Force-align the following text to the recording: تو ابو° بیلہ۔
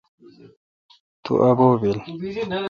تو 1.23 1.31
ابو° 1.49 1.69
بیلہ۔ 1.81 1.99